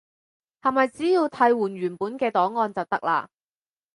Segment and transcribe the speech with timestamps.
[0.63, 3.27] 係咪只要替換原本嘅檔案就得喇？